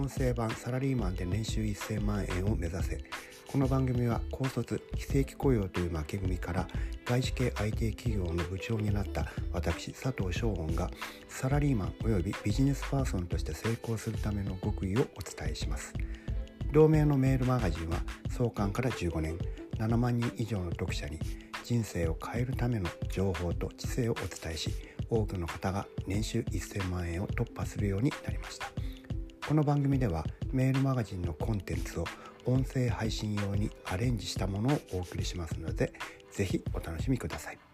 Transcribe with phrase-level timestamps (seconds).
[0.00, 2.98] 音声版サラリーマンで年収1000万円を目指せ。
[3.46, 6.66] この番組は高卒非正規雇用という負け組から
[7.04, 10.90] 外資系 IT 企業の部長になった私佐藤翔恩が
[11.28, 15.92] サラリーマンおよびビジネスパーソンとして成功するための極意をお伝えします。
[16.72, 17.98] 同名のメールマガジンは
[18.30, 19.36] 創刊から15年
[19.76, 21.18] 7万人以上の読者に
[21.62, 24.70] 人生を変えるための情報と知性をお伝えし
[25.10, 28.79] 多くの方が年収1000万円を突破するようになりました。
[29.50, 32.04] この番組ではメールマガジンのコンテンツを
[32.46, 35.92] 音声配信用にアレンジしたものをお送りしますので
[36.30, 37.69] 是非お楽しみください。